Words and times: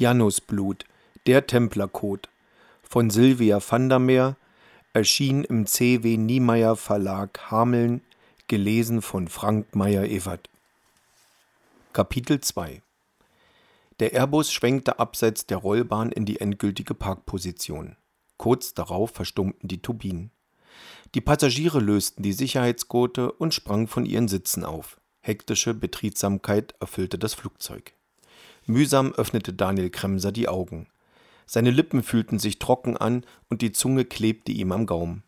Janusblut, 0.00 0.86
der 1.26 1.46
Templercode 1.46 2.30
von 2.82 3.10
Sylvia 3.10 3.60
Vandermeer, 3.60 4.34
erschien 4.94 5.44
im 5.44 5.66
C.W. 5.66 6.16
Niemeyer 6.16 6.74
Verlag 6.76 7.50
Hameln, 7.50 8.00
gelesen 8.48 9.02
von 9.02 9.28
Frank 9.28 9.76
Meyer-Evert. 9.76 10.48
Kapitel 11.92 12.40
2 12.40 12.80
Der 14.00 14.14
Airbus 14.14 14.50
schwenkte 14.50 14.98
abseits 14.98 15.44
der 15.44 15.58
Rollbahn 15.58 16.10
in 16.12 16.24
die 16.24 16.40
endgültige 16.40 16.94
Parkposition. 16.94 17.96
Kurz 18.38 18.72
darauf 18.72 19.10
verstummten 19.10 19.68
die 19.68 19.82
Turbinen. 19.82 20.30
Die 21.14 21.20
Passagiere 21.20 21.78
lösten 21.78 22.22
die 22.22 22.32
Sicherheitsgurte 22.32 23.32
und 23.32 23.52
sprangen 23.52 23.86
von 23.86 24.06
ihren 24.06 24.28
Sitzen 24.28 24.64
auf. 24.64 24.98
Hektische 25.20 25.74
Betriebsamkeit 25.74 26.74
erfüllte 26.80 27.18
das 27.18 27.34
Flugzeug. 27.34 27.92
Mühsam 28.70 29.12
öffnete 29.12 29.52
Daniel 29.52 29.90
Kremser 29.90 30.32
die 30.32 30.48
Augen. 30.48 30.86
Seine 31.46 31.70
Lippen 31.70 32.02
fühlten 32.02 32.38
sich 32.38 32.58
trocken 32.58 32.96
an 32.96 33.24
und 33.48 33.62
die 33.62 33.72
Zunge 33.72 34.04
klebte 34.04 34.52
ihm 34.52 34.72
am 34.72 34.86
Gaumen. 34.86 35.24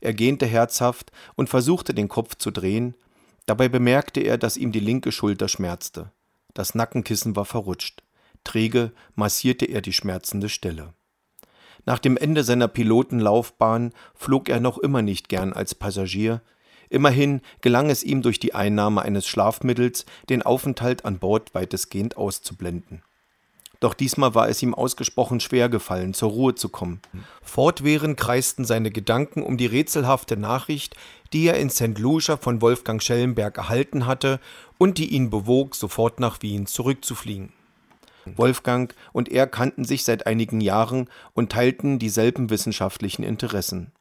Er 0.00 0.14
gähnte 0.14 0.46
herzhaft 0.46 1.12
und 1.34 1.48
versuchte 1.48 1.94
den 1.94 2.08
Kopf 2.08 2.36
zu 2.36 2.50
drehen, 2.50 2.94
dabei 3.46 3.68
bemerkte 3.68 4.20
er, 4.20 4.36
dass 4.36 4.56
ihm 4.56 4.72
die 4.72 4.80
linke 4.80 5.12
Schulter 5.12 5.48
schmerzte. 5.48 6.12
Das 6.54 6.74
Nackenkissen 6.74 7.36
war 7.36 7.44
verrutscht. 7.44 8.02
Träge 8.44 8.92
massierte 9.14 9.64
er 9.64 9.80
die 9.80 9.92
schmerzende 9.92 10.48
Stelle. 10.48 10.92
Nach 11.84 11.98
dem 11.98 12.16
Ende 12.16 12.44
seiner 12.44 12.68
Pilotenlaufbahn 12.68 13.92
flog 14.14 14.48
er 14.48 14.60
noch 14.60 14.78
immer 14.78 15.02
nicht 15.02 15.28
gern 15.28 15.52
als 15.52 15.74
Passagier, 15.74 16.42
Immerhin 16.92 17.40
gelang 17.62 17.88
es 17.88 18.04
ihm 18.04 18.20
durch 18.20 18.38
die 18.38 18.54
Einnahme 18.54 19.00
eines 19.00 19.26
Schlafmittels, 19.26 20.04
den 20.28 20.42
Aufenthalt 20.42 21.06
an 21.06 21.18
Bord 21.18 21.54
weitestgehend 21.54 22.18
auszublenden. 22.18 23.00
Doch 23.80 23.94
diesmal 23.94 24.34
war 24.34 24.50
es 24.50 24.62
ihm 24.62 24.74
ausgesprochen 24.74 25.40
schwer 25.40 25.70
gefallen, 25.70 26.12
zur 26.12 26.28
Ruhe 26.28 26.54
zu 26.54 26.68
kommen. 26.68 27.00
Fortwährend 27.42 28.18
kreisten 28.18 28.66
seine 28.66 28.90
Gedanken 28.90 29.42
um 29.42 29.56
die 29.56 29.64
rätselhafte 29.64 30.36
Nachricht, 30.36 30.94
die 31.32 31.46
er 31.46 31.58
in 31.58 31.70
St. 31.70 31.98
Lucia 31.98 32.36
von 32.36 32.60
Wolfgang 32.60 33.02
Schellenberg 33.02 33.56
erhalten 33.56 34.04
hatte 34.04 34.38
und 34.76 34.98
die 34.98 35.14
ihn 35.14 35.30
bewog, 35.30 35.74
sofort 35.74 36.20
nach 36.20 36.42
Wien 36.42 36.66
zurückzufliegen. 36.66 37.54
Wolfgang 38.36 38.94
und 39.14 39.30
er 39.30 39.46
kannten 39.46 39.84
sich 39.84 40.04
seit 40.04 40.26
einigen 40.26 40.60
Jahren 40.60 41.08
und 41.32 41.52
teilten 41.52 41.98
dieselben 41.98 42.50
wissenschaftlichen 42.50 43.22
Interessen. 43.24 43.92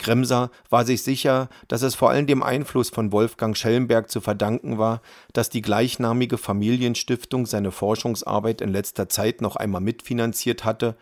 Kremser 0.00 0.50
war 0.70 0.84
sich 0.84 1.02
sicher, 1.02 1.48
dass 1.68 1.82
es 1.82 1.94
vor 1.94 2.10
allem 2.10 2.26
dem 2.26 2.42
Einfluss 2.42 2.88
von 2.88 3.12
Wolfgang 3.12 3.56
Schellenberg 3.56 4.10
zu 4.10 4.20
verdanken 4.20 4.78
war, 4.78 5.02
dass 5.34 5.50
die 5.50 5.60
gleichnamige 5.60 6.38
Familienstiftung 6.38 7.44
seine 7.44 7.70
Forschungsarbeit 7.70 8.62
in 8.62 8.70
letzter 8.70 9.08
Zeit 9.10 9.42
noch 9.42 9.56
einmal 9.56 9.82
mitfinanziert 9.82 10.64
hatte, 10.64 10.96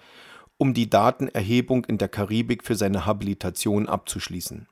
um 0.58 0.74
die 0.74 0.90
Datenerhebung 0.90 1.84
in 1.84 1.98
der 1.98 2.08
Karibik 2.08 2.64
für 2.64 2.74
seine 2.74 3.06
Habilitation 3.06 3.88
abzuschließen. 3.88 4.66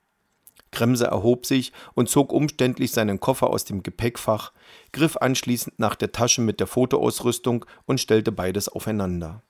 Kremser 0.73 1.07
erhob 1.07 1.47
sich 1.47 1.73
und 1.95 2.09
zog 2.09 2.33
umständlich 2.33 2.91
seinen 2.91 3.21
Koffer 3.21 3.49
aus 3.49 3.65
dem 3.65 3.85
Gepäckfach, 3.85 4.53
griff 4.93 5.17
anschließend 5.17 5.79
nach 5.79 5.95
der 5.95 6.11
Tasche 6.11 6.41
mit 6.41 6.59
der 6.59 6.67
Fotoausrüstung 6.67 7.65
und 7.87 8.01
stellte 8.01 8.33
beides 8.33 8.69
aufeinander. 8.69 9.43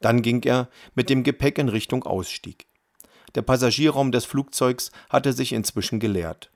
Dann 0.00 0.22
ging 0.22 0.42
er 0.42 0.68
mit 0.96 1.08
dem 1.08 1.22
Gepäck 1.22 1.58
in 1.58 1.68
Richtung 1.68 2.02
Ausstieg. 2.02 2.66
Der 3.34 3.42
Passagierraum 3.42 4.12
des 4.12 4.24
Flugzeugs 4.24 4.90
hatte 5.10 5.32
sich 5.32 5.52
inzwischen 5.52 6.00
geleert. 6.00 6.50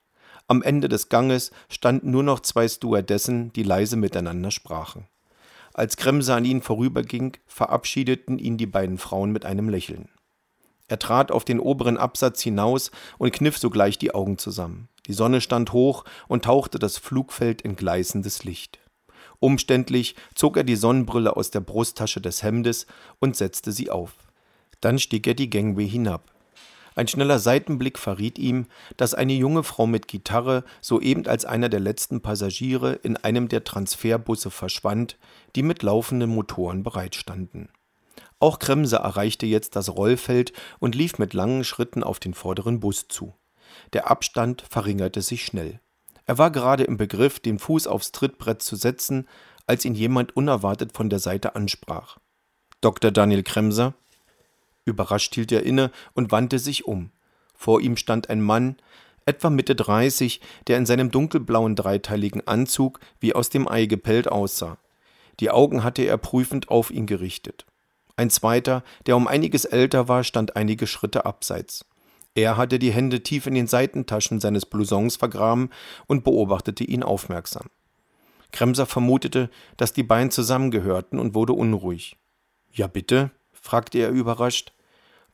Am 0.48 0.62
Ende 0.62 0.88
des 0.88 1.08
Ganges 1.08 1.50
standen 1.68 2.10
nur 2.10 2.22
noch 2.22 2.40
zwei 2.40 2.66
Stewardessen, 2.68 3.52
die 3.52 3.62
leise 3.62 3.96
miteinander 3.96 4.50
sprachen. 4.50 5.06
Als 5.74 5.96
Kremser 5.96 6.36
an 6.36 6.44
ihnen 6.44 6.62
vorüberging, 6.62 7.36
verabschiedeten 7.46 8.38
ihn 8.38 8.58
die 8.58 8.66
beiden 8.66 8.98
Frauen 8.98 9.32
mit 9.32 9.44
einem 9.44 9.68
Lächeln. 9.68 10.08
Er 10.88 10.98
trat 10.98 11.30
auf 11.30 11.44
den 11.44 11.60
oberen 11.60 11.96
Absatz 11.96 12.42
hinaus 12.42 12.90
und 13.16 13.32
kniff 13.32 13.56
sogleich 13.56 13.96
die 13.96 14.14
Augen 14.14 14.36
zusammen. 14.36 14.88
Die 15.06 15.14
Sonne 15.14 15.40
stand 15.40 15.72
hoch 15.72 16.04
und 16.28 16.44
tauchte 16.44 16.78
das 16.78 16.98
Flugfeld 16.98 17.62
in 17.62 17.76
gleißendes 17.76 18.44
Licht. 18.44 18.78
Umständlich 19.40 20.14
zog 20.34 20.56
er 20.56 20.64
die 20.64 20.76
Sonnenbrille 20.76 21.36
aus 21.36 21.50
der 21.50 21.60
Brusttasche 21.60 22.20
des 22.20 22.42
Hemdes 22.42 22.86
und 23.18 23.36
setzte 23.36 23.72
sie 23.72 23.90
auf. 23.90 24.12
Dann 24.80 24.98
stieg 24.98 25.26
er 25.26 25.34
die 25.34 25.50
Gangway 25.50 25.88
hinab. 25.88 26.30
Ein 26.94 27.08
schneller 27.08 27.38
Seitenblick 27.38 27.98
verriet 27.98 28.38
ihm, 28.38 28.66
dass 28.96 29.14
eine 29.14 29.32
junge 29.32 29.62
Frau 29.62 29.86
mit 29.86 30.08
Gitarre 30.08 30.64
soeben 30.80 31.26
als 31.26 31.44
einer 31.44 31.68
der 31.68 31.80
letzten 31.80 32.20
Passagiere 32.20 32.92
in 32.92 33.16
einem 33.16 33.48
der 33.48 33.64
Transferbusse 33.64 34.50
verschwand, 34.50 35.16
die 35.56 35.62
mit 35.62 35.82
laufenden 35.82 36.30
Motoren 36.30 36.82
bereitstanden. 36.82 37.68
Auch 38.38 38.58
Kremse 38.58 38.96
erreichte 38.96 39.46
jetzt 39.46 39.76
das 39.76 39.88
Rollfeld 39.88 40.52
und 40.80 40.94
lief 40.94 41.18
mit 41.18 41.32
langen 41.32 41.64
Schritten 41.64 42.02
auf 42.02 42.18
den 42.18 42.34
vorderen 42.34 42.80
Bus 42.80 43.06
zu. 43.08 43.34
Der 43.92 44.10
Abstand 44.10 44.64
verringerte 44.68 45.22
sich 45.22 45.44
schnell. 45.44 45.80
Er 46.26 46.38
war 46.38 46.50
gerade 46.50 46.84
im 46.84 46.96
Begriff, 46.96 47.40
den 47.40 47.58
Fuß 47.58 47.86
aufs 47.86 48.12
Trittbrett 48.12 48.62
zu 48.62 48.76
setzen, 48.76 49.28
als 49.66 49.84
ihn 49.84 49.94
jemand 49.94 50.36
unerwartet 50.36 50.92
von 50.92 51.08
der 51.08 51.18
Seite 51.18 51.54
ansprach. 51.54 52.18
Dr. 52.80 53.10
Daniel 53.10 53.42
Kremser? 53.42 53.94
Überrascht 54.84 55.34
hielt 55.34 55.52
er 55.52 55.64
inne 55.64 55.90
und 56.14 56.32
wandte 56.32 56.58
sich 56.58 56.86
um. 56.86 57.10
Vor 57.54 57.80
ihm 57.80 57.96
stand 57.96 58.28
ein 58.30 58.40
Mann, 58.40 58.76
etwa 59.26 59.50
Mitte 59.50 59.76
30, 59.76 60.40
der 60.66 60.78
in 60.78 60.86
seinem 60.86 61.10
dunkelblauen 61.10 61.76
dreiteiligen 61.76 62.46
Anzug 62.46 62.98
wie 63.20 63.34
aus 63.34 63.50
dem 63.50 63.68
Ei 63.68 63.86
gepellt 63.86 64.28
aussah. 64.28 64.78
Die 65.40 65.50
Augen 65.50 65.84
hatte 65.84 66.02
er 66.02 66.18
prüfend 66.18 66.68
auf 66.68 66.90
ihn 66.90 67.06
gerichtet. 67.06 67.66
Ein 68.16 68.30
zweiter, 68.30 68.82
der 69.06 69.16
um 69.16 69.26
einiges 69.26 69.64
älter 69.64 70.08
war, 70.08 70.24
stand 70.24 70.56
einige 70.56 70.86
Schritte 70.86 71.24
abseits. 71.24 71.84
Er 72.34 72.56
hatte 72.56 72.78
die 72.78 72.92
Hände 72.92 73.22
tief 73.22 73.46
in 73.46 73.54
den 73.54 73.66
Seitentaschen 73.66 74.40
seines 74.40 74.66
Blousons 74.66 75.16
vergraben 75.16 75.70
und 76.06 76.24
beobachtete 76.24 76.84
ihn 76.84 77.02
aufmerksam. 77.02 77.66
Kremser 78.52 78.86
vermutete, 78.86 79.50
dass 79.76 79.92
die 79.92 80.02
beiden 80.02 80.30
zusammengehörten 80.30 81.18
und 81.18 81.34
wurde 81.34 81.54
unruhig. 81.54 82.16
Ja, 82.70 82.86
bitte? 82.86 83.30
Fragte 83.62 83.98
er 83.98 84.10
überrascht. 84.10 84.72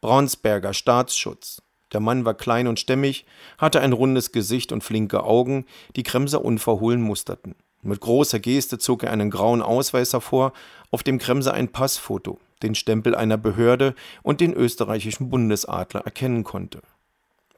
Braunsberger 0.00 0.75
Staatsschutz. 0.75 1.62
Der 1.93 2.00
Mann 2.00 2.25
war 2.25 2.34
klein 2.34 2.69
und 2.69 2.78
stämmig, 2.78 3.25
hatte 3.56 3.81
ein 3.81 3.93
rundes 3.93 4.31
Gesicht 4.31 4.71
und 4.71 4.84
flinke 4.84 5.25
Augen, 5.25 5.65
die 5.97 6.03
Kremser 6.03 6.44
unverhohlen 6.44 7.00
musterten. 7.00 7.56
Mit 7.83 8.00
großer 8.00 8.39
Geste 8.39 8.78
zog 8.78 9.03
er 9.03 9.11
einen 9.11 9.31
grauen 9.31 9.62
Ausweis 9.62 10.12
hervor, 10.12 10.53
auf 10.91 11.03
dem 11.03 11.19
Kremser 11.19 11.55
ein 11.55 11.69
Passfoto, 11.69 12.39
den 12.62 12.75
Stempel 12.75 13.15
einer 13.15 13.39
Behörde 13.39 13.94
und 14.22 14.41
den 14.41 14.53
österreichischen 14.53 15.31
Bundesadler 15.31 16.03
erkennen 16.03 16.45
konnte. 16.45 16.83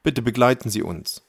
Bitte 0.02 0.22
begleiten 0.22 0.70
Sie 0.70 0.82
uns. 0.82 1.22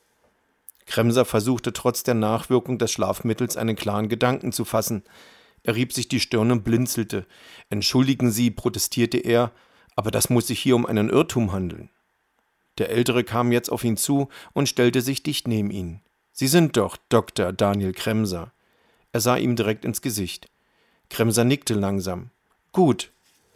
Kremser 0.85 1.25
versuchte 1.25 1.73
trotz 1.73 2.03
der 2.03 2.15
Nachwirkung 2.15 2.77
des 2.77 2.91
Schlafmittels 2.91 3.57
einen 3.57 3.75
klaren 3.75 4.09
Gedanken 4.09 4.51
zu 4.51 4.65
fassen. 4.65 5.03
Er 5.63 5.75
rieb 5.75 5.93
sich 5.93 6.07
die 6.07 6.19
Stirn 6.19 6.51
und 6.51 6.63
blinzelte. 6.63 7.25
Entschuldigen 7.69 8.31
Sie, 8.31 8.51
protestierte 8.51 9.17
er, 9.17 9.51
aber 9.95 10.11
das 10.11 10.29
muss 10.29 10.47
sich 10.47 10.59
hier 10.59 10.75
um 10.75 10.85
einen 10.85 11.09
Irrtum 11.09 11.51
handeln. 11.51 11.89
Der 12.77 12.89
Ältere 12.89 13.23
kam 13.23 13.51
jetzt 13.51 13.69
auf 13.69 13.83
ihn 13.83 13.97
zu 13.97 14.29
und 14.53 14.69
stellte 14.69 15.01
sich 15.01 15.23
dicht 15.23 15.47
neben 15.47 15.71
ihn. 15.71 16.01
Sie 16.31 16.47
sind 16.47 16.77
doch 16.77 16.97
Dr. 17.09 17.53
Daniel 17.53 17.93
Kremser. 17.93 18.51
Er 19.11 19.19
sah 19.19 19.35
ihm 19.35 19.55
direkt 19.55 19.85
ins 19.85 20.01
Gesicht. 20.01 20.49
Kremser 21.09 21.43
nickte 21.43 21.73
langsam. 21.73 22.31
Gut, 22.71 23.11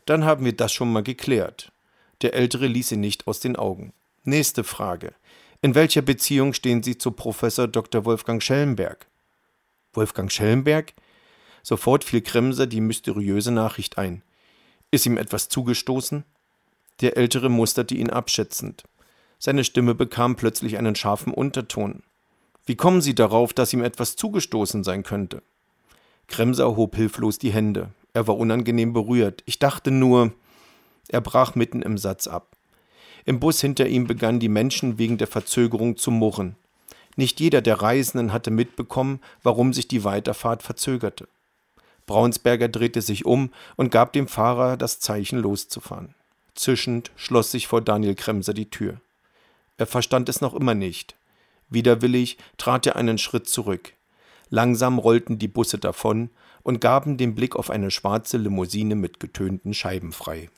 dann 0.06 0.26
haben 0.26 0.46
wir 0.46 0.56
das 0.56 0.74
schon 0.74 0.92
mal 0.92 1.04
geklärt. 1.04 1.72
Der 2.22 2.34
Ältere 2.34 2.68
ließ 2.68 2.92
ihn 2.92 3.00
nicht 3.00 3.28
aus 3.28 3.40
den 3.40 3.56
Augen. 3.56 3.94
Nächste 4.24 4.64
Frage. 4.64 5.14
In 5.62 5.74
welcher 5.74 6.02
Beziehung 6.02 6.54
stehen 6.54 6.84
Sie 6.84 6.98
zu 6.98 7.12
Professor 7.12 7.68
Dr. 7.68 8.06
Wolfgang 8.06 8.44
Schellenberg? 8.44 9.08
Wolfgang 9.94 10.32
Schellenberg? 10.32 10.94
Sofort 11.66 12.04
fiel 12.04 12.22
Kremser 12.22 12.68
die 12.68 12.80
mysteriöse 12.80 13.50
Nachricht 13.50 13.98
ein. 13.98 14.22
Ist 14.92 15.08
ihm 15.08 15.18
etwas 15.18 15.50
zugestoßen? 15.50 16.24
Der 17.02 17.18
Ältere 17.18 17.50
musterte 17.50 17.96
ihn 17.96 18.12
abschätzend. 18.12 18.84
Seine 19.40 19.64
Stimme 19.64 19.96
bekam 19.96 20.36
plötzlich 20.36 20.78
einen 20.78 20.96
scharfen 20.96 21.34
Unterton. 21.34 22.04
Wie 22.68 22.76
kommen 22.76 23.02
Sie 23.02 23.16
darauf, 23.16 23.52
dass 23.52 23.74
ihm 23.74 23.82
etwas 23.82 24.16
zugestoßen 24.16 24.84
sein 24.84 25.02
könnte? 25.02 25.42
Kremser 26.28 26.76
hob 26.76 26.96
hilflos 26.96 27.40
die 27.40 27.52
Hände. 27.52 27.90
Er 28.14 28.28
war 28.28 28.38
unangenehm 28.38 28.94
berührt. 28.94 29.42
Ich 29.48 29.58
dachte 29.58 29.90
nur. 29.90 30.34
Er 31.08 31.22
brach 31.22 31.56
mitten 31.56 31.82
im 31.82 31.98
Satz 31.98 32.28
ab. 32.28 32.56
Im 33.26 33.40
Bus 33.40 33.60
hinter 33.60 33.88
ihm 33.88 34.06
begannen 34.06 34.40
die 34.40 34.50
Menschen 34.50 35.00
wegen 35.00 35.18
der 35.18 35.26
Verzögerung 35.26 35.98
zu 35.98 36.12
murren. 36.12 36.58
Nicht 37.16 37.40
jeder 37.40 37.64
der 37.64 37.82
Reisenden 37.82 38.34
hatte 38.34 38.52
mitbekommen, 38.52 39.20
warum 39.42 39.74
sich 39.74 39.88
die 39.88 40.04
Weiterfahrt 40.04 40.62
verzögerte. 40.62 41.28
Braunsberger 42.06 42.68
drehte 42.68 43.02
sich 43.02 43.26
um 43.26 43.52
und 43.76 43.92
gab 43.92 44.14
dem 44.14 44.28
Fahrer 44.28 44.78
das 44.78 45.00
Zeichen 45.00 45.40
loszufahren. 45.40 46.16
Zischend 46.54 47.12
schloss 47.16 47.52
sich 47.52 47.68
vor 47.68 47.82
Daniel 47.82 48.16
Kremser 48.16 48.54
die 48.54 48.70
Tür. 48.70 49.02
Er 49.78 49.88
verstand 49.88 50.30
es 50.30 50.42
noch 50.42 50.54
immer 50.54 50.76
nicht. 50.76 51.16
Widerwillig 51.70 52.38
trat 52.58 52.86
er 52.86 52.96
einen 52.96 53.18
Schritt 53.18 53.50
zurück. 53.50 53.94
Langsam 54.50 55.00
rollten 55.00 55.40
die 55.40 55.48
Busse 55.48 55.80
davon, 55.80 56.30
und 56.66 56.82
gaben 56.82 57.18
den 57.18 57.36
Blick 57.36 57.56
auf 57.56 57.70
eine 57.70 57.92
schwarze 57.92 58.38
Limousine 58.38 58.96
mit 58.96 59.20
getönten 59.20 59.76
Scheiben 59.76 60.12
frei. 60.12 60.50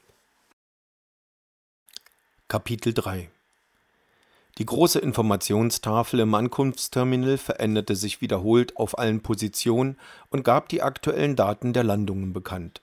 Kapitel 2.47 2.93
3 2.93 3.29
Die 4.57 4.65
große 4.65 4.97
Informationstafel 4.97 6.19
im 6.19 6.33
Ankunftsterminal 6.33 7.37
veränderte 7.37 7.95
sich 7.95 8.21
wiederholt 8.21 8.75
auf 8.75 8.97
allen 8.97 9.21
Positionen 9.21 9.97
und 10.29 10.43
gab 10.43 10.67
die 10.69 10.81
aktuellen 10.81 11.35
Daten 11.35 11.73
der 11.73 11.83
Landungen 11.83 12.33
bekannt. 12.33 12.81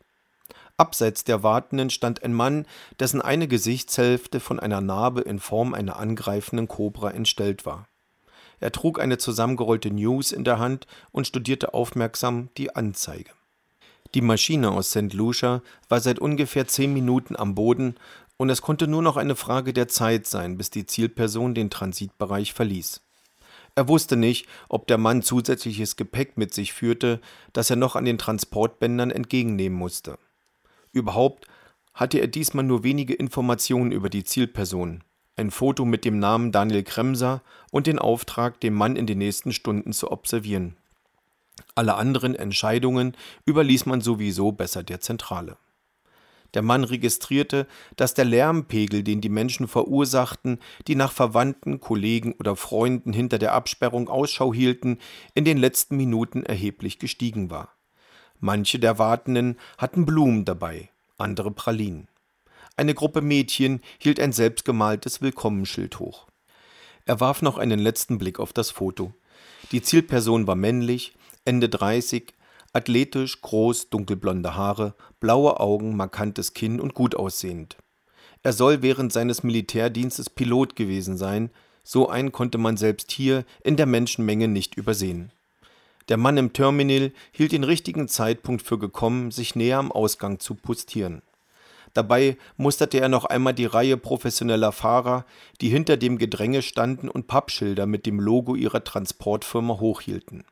Abseits 0.76 1.24
der 1.24 1.42
Wartenden 1.42 1.90
stand 1.90 2.22
ein 2.22 2.32
Mann, 2.32 2.66
dessen 3.00 3.20
eine 3.20 3.48
Gesichtshälfte 3.48 4.38
von 4.38 4.60
einer 4.60 4.80
Narbe 4.80 5.22
in 5.22 5.40
Form 5.40 5.74
einer 5.74 5.96
angreifenden 5.96 6.68
Kobra 6.68 7.10
entstellt 7.10 7.66
war. 7.66 7.88
Er 8.60 8.70
trug 8.70 9.00
eine 9.00 9.18
zusammengerollte 9.18 9.90
News 9.90 10.30
in 10.30 10.44
der 10.44 10.60
Hand 10.60 10.86
und 11.10 11.26
studierte 11.26 11.74
aufmerksam 11.74 12.50
die 12.56 12.74
Anzeige. 12.74 13.30
Die 14.14 14.20
Maschine 14.20 14.70
aus 14.70 14.90
St. 14.90 15.12
Lucia 15.12 15.60
war 15.88 15.98
seit 15.98 16.20
ungefähr 16.20 16.68
zehn 16.68 16.92
Minuten 16.92 17.34
am 17.34 17.56
Boden 17.56 17.96
und 18.36 18.50
es 18.50 18.62
konnte 18.62 18.86
nur 18.86 19.02
noch 19.02 19.16
eine 19.16 19.36
Frage 19.36 19.72
der 19.72 19.88
Zeit 19.88 20.26
sein, 20.26 20.56
bis 20.56 20.70
die 20.70 20.86
Zielperson 20.86 21.54
den 21.54 21.70
Transitbereich 21.70 22.52
verließ. 22.52 23.00
Er 23.76 23.88
wusste 23.88 24.16
nicht, 24.16 24.46
ob 24.68 24.86
der 24.86 24.98
Mann 24.98 25.22
zusätzliches 25.22 25.96
Gepäck 25.96 26.36
mit 26.36 26.54
sich 26.54 26.72
führte, 26.72 27.20
das 27.52 27.70
er 27.70 27.76
noch 27.76 27.96
an 27.96 28.04
den 28.04 28.18
Transportbändern 28.18 29.10
entgegennehmen 29.10 29.76
musste. 29.76 30.18
Überhaupt 30.92 31.48
hatte 31.92 32.18
er 32.18 32.28
diesmal 32.28 32.64
nur 32.64 32.84
wenige 32.84 33.14
Informationen 33.14 33.92
über 33.92 34.10
die 34.10 34.24
Zielperson, 34.24 35.02
ein 35.36 35.50
Foto 35.50 35.84
mit 35.84 36.04
dem 36.04 36.18
Namen 36.18 36.52
Daniel 36.52 36.84
Kremser 36.84 37.42
und 37.72 37.88
den 37.88 37.98
Auftrag, 37.98 38.60
den 38.60 38.74
Mann 38.74 38.94
in 38.94 39.06
den 39.06 39.18
nächsten 39.18 39.52
Stunden 39.52 39.92
zu 39.92 40.12
observieren. 40.12 40.76
Alle 41.74 41.94
anderen 41.94 42.34
Entscheidungen 42.34 43.16
überließ 43.44 43.86
man 43.86 44.00
sowieso 44.00 44.52
besser 44.52 44.82
der 44.82 45.00
Zentrale. 45.00 45.56
Der 46.54 46.62
Mann 46.62 46.84
registrierte, 46.84 47.66
dass 47.96 48.14
der 48.14 48.24
Lärmpegel, 48.24 49.02
den 49.02 49.20
die 49.20 49.28
Menschen 49.28 49.66
verursachten, 49.66 50.60
die 50.86 50.94
nach 50.94 51.12
Verwandten, 51.12 51.80
Kollegen 51.80 52.32
oder 52.32 52.56
Freunden 52.56 53.12
hinter 53.12 53.38
der 53.38 53.52
Absperrung 53.52 54.08
Ausschau 54.08 54.54
hielten, 54.54 54.98
in 55.34 55.44
den 55.44 55.58
letzten 55.58 55.96
Minuten 55.96 56.44
erheblich 56.44 56.98
gestiegen 56.98 57.50
war. 57.50 57.74
Manche 58.38 58.78
der 58.78 58.98
Wartenden 58.98 59.58
hatten 59.78 60.06
Blumen 60.06 60.44
dabei, 60.44 60.90
andere 61.18 61.50
Pralinen. 61.50 62.08
Eine 62.76 62.94
Gruppe 62.94 63.20
Mädchen 63.20 63.80
hielt 63.98 64.20
ein 64.20 64.32
selbstgemaltes 64.32 65.22
Willkommensschild 65.22 65.98
hoch. 65.98 66.26
Er 67.04 67.20
warf 67.20 67.42
noch 67.42 67.58
einen 67.58 67.78
letzten 67.78 68.18
Blick 68.18 68.40
auf 68.40 68.52
das 68.52 68.70
Foto. 68.70 69.12
Die 69.72 69.82
Zielperson 69.82 70.46
war 70.46 70.56
männlich, 70.56 71.14
Ende 71.44 71.68
30, 71.68 72.34
Athletisch, 72.76 73.40
groß, 73.40 73.90
dunkelblonde 73.90 74.56
Haare, 74.56 74.94
blaue 75.20 75.60
Augen, 75.60 75.96
markantes 75.96 76.54
Kinn 76.54 76.80
und 76.80 76.92
gut 76.92 77.14
aussehend. 77.14 77.76
Er 78.42 78.52
soll 78.52 78.82
während 78.82 79.12
seines 79.12 79.44
Militärdienstes 79.44 80.28
Pilot 80.28 80.74
gewesen 80.74 81.16
sein, 81.16 81.50
so 81.84 82.08
einen 82.08 82.32
konnte 82.32 82.58
man 82.58 82.76
selbst 82.76 83.12
hier 83.12 83.44
in 83.62 83.76
der 83.76 83.86
Menschenmenge 83.86 84.48
nicht 84.48 84.74
übersehen. 84.74 85.30
Der 86.08 86.16
Mann 86.16 86.36
im 86.36 86.52
Terminal 86.52 87.12
hielt 87.30 87.52
den 87.52 87.62
richtigen 87.62 88.08
Zeitpunkt 88.08 88.62
für 88.62 88.76
gekommen, 88.78 89.30
sich 89.30 89.54
näher 89.54 89.78
am 89.78 89.92
Ausgang 89.92 90.40
zu 90.40 90.56
postieren. 90.56 91.22
Dabei 91.92 92.36
musterte 92.56 92.98
er 92.98 93.08
noch 93.08 93.24
einmal 93.24 93.54
die 93.54 93.66
Reihe 93.66 93.96
professioneller 93.96 94.72
Fahrer, 94.72 95.26
die 95.60 95.68
hinter 95.68 95.96
dem 95.96 96.18
Gedränge 96.18 96.60
standen 96.60 97.08
und 97.08 97.28
Pappschilder 97.28 97.86
mit 97.86 98.04
dem 98.04 98.18
Logo 98.18 98.56
ihrer 98.56 98.82
Transportfirma 98.82 99.78
hochhielten 99.78 100.42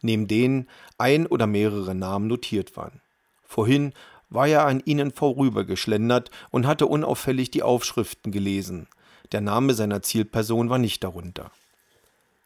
neben 0.00 0.28
denen 0.28 0.68
ein 0.98 1.26
oder 1.26 1.46
mehrere 1.46 1.94
Namen 1.94 2.26
notiert 2.26 2.76
waren. 2.76 3.00
Vorhin 3.44 3.92
war 4.30 4.46
er 4.46 4.66
an 4.66 4.82
ihnen 4.84 5.10
vorübergeschlendert 5.10 6.30
und 6.50 6.66
hatte 6.66 6.86
unauffällig 6.86 7.50
die 7.50 7.62
Aufschriften 7.62 8.32
gelesen. 8.32 8.88
Der 9.32 9.40
Name 9.40 9.74
seiner 9.74 10.02
Zielperson 10.02 10.70
war 10.70 10.78
nicht 10.78 11.02
darunter. 11.04 11.50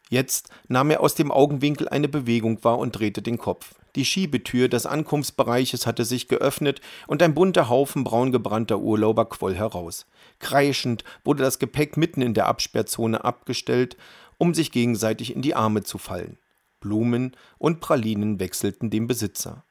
Jetzt 0.09 0.49
nahm 0.67 0.91
er 0.91 1.01
aus 1.01 1.15
dem 1.15 1.31
Augenwinkel 1.31 1.89
eine 1.89 2.07
Bewegung 2.07 2.63
wahr 2.63 2.77
und 2.77 2.91
drehte 2.91 3.21
den 3.21 3.37
Kopf. 3.37 3.73
Die 3.95 4.05
Schiebetür 4.05 4.69
des 4.69 4.85
Ankunftsbereiches 4.85 5.85
hatte 5.85 6.03
sich 6.03 6.27
geöffnet 6.27 6.81
und 7.07 7.21
ein 7.21 7.33
bunter 7.33 7.69
Haufen 7.69 8.03
braungebrannter 8.03 8.79
Urlauber 8.79 9.25
quoll 9.25 9.55
heraus. 9.55 10.05
Kreischend 10.39 11.03
wurde 11.23 11.43
das 11.43 11.59
Gepäck 11.59 11.95
mitten 11.95 12.21
in 12.21 12.33
der 12.33 12.47
Absperrzone 12.47 13.23
abgestellt, 13.23 13.97
um 14.37 14.53
sich 14.53 14.71
gegenseitig 14.71 15.35
in 15.35 15.41
die 15.41 15.55
Arme 15.55 15.83
zu 15.83 15.97
fallen. 15.97 16.37
Blumen 16.83 17.35
und 17.57 17.79
Pralinen 17.79 18.39
wechselten 18.39 18.89
den 18.89 19.07
Besitzer. 19.07 19.63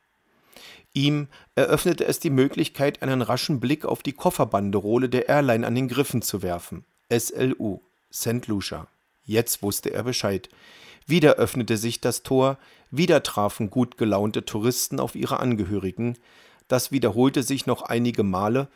Ihm 0.94 1.28
eröffnete 1.54 2.06
es 2.06 2.20
die 2.20 2.30
Möglichkeit, 2.30 3.02
einen 3.02 3.22
raschen 3.22 3.60
Blick 3.60 3.84
auf 3.84 4.02
die 4.02 4.12
Kofferbanderole 4.12 5.08
der 5.08 5.28
Airline 5.28 5.66
an 5.66 5.74
den 5.74 5.88
Griffen 5.88 6.22
zu 6.22 6.42
werfen. 6.42 6.84
SLU, 7.10 7.80
St. 8.12 8.46
Lucia. 8.46 8.86
Jetzt 9.24 9.62
wusste 9.62 9.90
er 9.92 10.02
Bescheid. 10.02 10.48
Wieder 11.06 11.34
öffnete 11.34 11.76
sich 11.76 12.00
das 12.00 12.22
Tor, 12.22 12.58
wieder 12.90 13.22
trafen 13.22 13.70
gut 13.70 13.98
gelaunte 13.98 14.44
Touristen 14.44 15.00
auf 15.00 15.14
ihre 15.14 15.38
Angehörigen. 15.38 16.18
Das 16.68 16.92
wiederholte 16.92 17.42
sich 17.42 17.66
noch 17.66 17.82
einige 17.82 18.22
Male, 18.22 18.68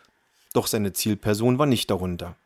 doch 0.53 0.67
seine 0.67 0.93
Zielperson 0.93 1.59
war 1.59 1.67
nicht 1.67 1.91
darunter. 1.91 2.37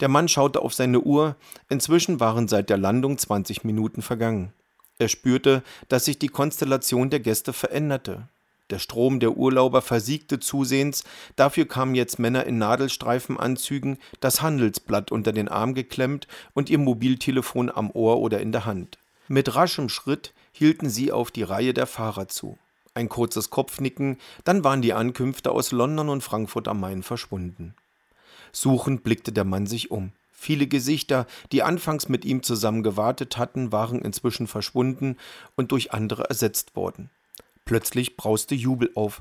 Der 0.00 0.08
Mann 0.08 0.28
schaute 0.28 0.62
auf 0.62 0.74
seine 0.74 1.00
Uhr, 1.00 1.36
inzwischen 1.68 2.20
waren 2.20 2.48
seit 2.48 2.70
der 2.70 2.78
Landung 2.78 3.18
20 3.18 3.64
Minuten 3.64 4.02
vergangen. 4.02 4.52
Er 4.98 5.08
spürte, 5.08 5.62
dass 5.88 6.06
sich 6.06 6.18
die 6.18 6.28
Konstellation 6.28 7.10
der 7.10 7.20
Gäste 7.20 7.52
veränderte. 7.52 8.28
Der 8.70 8.78
Strom 8.78 9.18
der 9.18 9.36
Urlauber 9.36 9.80
versiegte 9.80 10.40
zusehends, 10.40 11.04
dafür 11.36 11.66
kamen 11.66 11.94
jetzt 11.94 12.18
Männer 12.18 12.44
in 12.44 12.58
Nadelstreifenanzügen, 12.58 13.98
das 14.20 14.42
Handelsblatt 14.42 15.10
unter 15.10 15.32
den 15.32 15.48
Arm 15.48 15.74
geklemmt 15.74 16.26
und 16.52 16.68
ihr 16.68 16.78
Mobiltelefon 16.78 17.70
am 17.70 17.90
Ohr 17.92 18.18
oder 18.18 18.40
in 18.40 18.52
der 18.52 18.66
Hand. 18.66 18.98
Mit 19.28 19.54
raschem 19.54 19.88
Schritt 19.88 20.34
hielten 20.52 20.90
sie 20.90 21.12
auf 21.12 21.30
die 21.30 21.44
Reihe 21.44 21.72
der 21.72 21.86
Fahrer 21.86 22.28
zu. 22.28 22.58
Ein 22.92 23.08
kurzes 23.08 23.48
Kopfnicken, 23.48 24.18
dann 24.44 24.64
waren 24.64 24.82
die 24.82 24.92
Ankünfte 24.92 25.52
aus 25.52 25.70
London 25.72 26.08
und 26.08 26.22
Frankfurt 26.22 26.68
am 26.68 26.80
Main 26.80 27.02
verschwunden. 27.02 27.74
Suchend 28.52 29.04
blickte 29.04 29.32
der 29.32 29.44
Mann 29.44 29.66
sich 29.66 29.90
um. 29.90 30.12
Viele 30.40 30.68
Gesichter, 30.68 31.26
die 31.50 31.64
anfangs 31.64 32.08
mit 32.08 32.24
ihm 32.24 32.44
zusammen 32.44 32.84
gewartet 32.84 33.38
hatten, 33.38 33.72
waren 33.72 34.00
inzwischen 34.00 34.46
verschwunden 34.46 35.16
und 35.56 35.72
durch 35.72 35.92
andere 35.92 36.30
ersetzt 36.30 36.76
worden. 36.76 37.10
Plötzlich 37.64 38.16
brauste 38.16 38.54
Jubel 38.54 38.92
auf. 38.94 39.20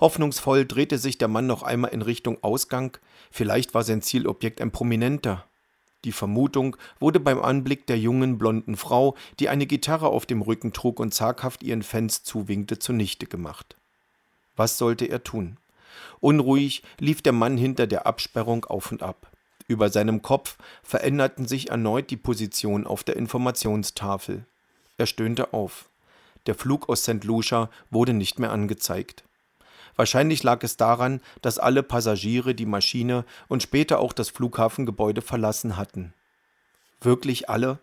Hoffnungsvoll 0.00 0.66
drehte 0.66 0.98
sich 0.98 1.18
der 1.18 1.28
Mann 1.28 1.46
noch 1.46 1.62
einmal 1.62 1.92
in 1.92 2.02
Richtung 2.02 2.42
Ausgang. 2.42 2.98
Vielleicht 3.30 3.74
war 3.74 3.84
sein 3.84 4.02
Zielobjekt 4.02 4.60
ein 4.60 4.72
Prominenter. 4.72 5.44
Die 6.04 6.10
Vermutung 6.10 6.76
wurde 6.98 7.20
beim 7.20 7.40
Anblick 7.40 7.86
der 7.86 8.00
jungen 8.00 8.36
blonden 8.36 8.76
Frau, 8.76 9.14
die 9.38 9.48
eine 9.48 9.66
Gitarre 9.66 10.08
auf 10.08 10.26
dem 10.26 10.42
Rücken 10.42 10.72
trug 10.72 10.98
und 10.98 11.14
zaghaft 11.14 11.62
ihren 11.62 11.84
Fans 11.84 12.24
zuwinkte, 12.24 12.80
zunichte 12.80 13.26
gemacht. 13.26 13.76
Was 14.56 14.78
sollte 14.78 15.04
er 15.04 15.22
tun? 15.22 15.58
Unruhig 16.18 16.82
lief 16.98 17.22
der 17.22 17.32
Mann 17.32 17.56
hinter 17.56 17.86
der 17.86 18.04
Absperrung 18.08 18.64
auf 18.64 18.90
und 18.90 19.04
ab. 19.04 19.30
Über 19.68 19.90
seinem 19.90 20.22
Kopf 20.22 20.56
veränderten 20.82 21.46
sich 21.46 21.70
erneut 21.70 22.10
die 22.10 22.16
Positionen 22.16 22.86
auf 22.86 23.02
der 23.02 23.16
Informationstafel. 23.16 24.46
Er 24.96 25.06
stöhnte 25.06 25.52
auf. 25.52 25.88
Der 26.46 26.54
Flug 26.54 26.88
aus 26.88 27.02
St. 27.02 27.24
Lucia 27.24 27.70
wurde 27.90 28.12
nicht 28.12 28.38
mehr 28.38 28.52
angezeigt. 28.52 29.24
Wahrscheinlich 29.96 30.42
lag 30.42 30.62
es 30.62 30.76
daran, 30.76 31.20
dass 31.42 31.58
alle 31.58 31.82
Passagiere 31.82 32.54
die 32.54 32.66
Maschine 32.66 33.24
und 33.48 33.62
später 33.62 33.98
auch 33.98 34.12
das 34.12 34.28
Flughafengebäude 34.28 35.22
verlassen 35.22 35.76
hatten. 35.76 36.12
Wirklich 37.00 37.48
alle? 37.48 37.78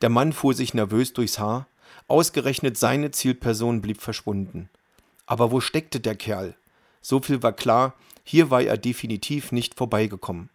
Der 0.00 0.08
Mann 0.08 0.32
fuhr 0.32 0.54
sich 0.54 0.74
nervös 0.74 1.12
durchs 1.12 1.38
Haar. 1.38 1.66
Ausgerechnet 2.08 2.76
seine 2.78 3.10
Zielperson 3.10 3.80
blieb 3.80 4.00
verschwunden. 4.00 4.70
Aber 5.26 5.52
wo 5.52 5.60
steckte 5.60 6.00
der 6.00 6.16
Kerl? 6.16 6.54
So 7.00 7.20
viel 7.20 7.42
war 7.42 7.52
klar, 7.52 7.94
hier 8.24 8.50
war 8.50 8.62
er 8.62 8.78
definitiv 8.78 9.52
nicht 9.52 9.74
vorbeigekommen. 9.74 10.48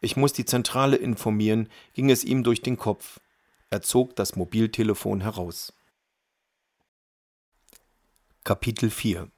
Ich 0.00 0.16
muss 0.16 0.32
die 0.32 0.44
Zentrale 0.44 0.96
informieren, 0.96 1.68
ging 1.94 2.10
es 2.10 2.24
ihm 2.24 2.42
durch 2.42 2.62
den 2.62 2.76
Kopf. 2.76 3.20
Er 3.70 3.82
zog 3.82 4.14
das 4.16 4.36
Mobiltelefon 4.36 5.20
heraus. 5.20 5.72
Kapitel 8.44 8.90
4 8.90 9.28